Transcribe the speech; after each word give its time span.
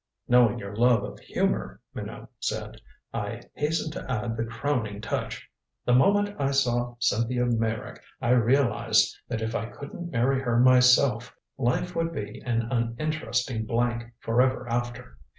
"Knowing 0.27 0.57
your 0.57 0.75
love 0.75 1.03
of 1.03 1.19
humor," 1.19 1.79
Minot 1.93 2.27
said, 2.39 2.81
"I 3.13 3.43
hasten 3.53 3.91
to 3.91 4.11
add 4.11 4.35
the 4.35 4.43
crowning 4.45 4.99
touch. 4.99 5.47
The 5.85 5.93
moment 5.93 6.35
I 6.39 6.49
saw 6.49 6.95
Cynthia 6.97 7.45
Meyrick 7.45 8.01
I 8.19 8.31
realized 8.31 9.15
that 9.27 9.43
if 9.43 9.53
I 9.53 9.67
couldn't 9.67 10.09
marry 10.09 10.41
her 10.41 10.57
myself 10.57 11.35
life 11.59 11.95
would 11.95 12.13
be 12.13 12.41
an 12.43 12.63
uninteresting 12.71 13.67
blank 13.67 14.11
forever 14.19 14.67
after. 14.67 15.19